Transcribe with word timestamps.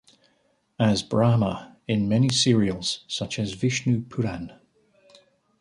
As 0.79 1.03
Brahma 1.03 1.77
in 1.87 2.09
many 2.09 2.27
serials, 2.29 3.03
such 3.07 3.37
as 3.37 3.53
Vishnu 3.53 4.01
Puran. 4.01 4.51